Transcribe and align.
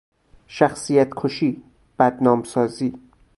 شخصیت 0.47 1.09
کشی، 1.13 1.63
بدنام 1.99 2.43
سازی 2.43 2.93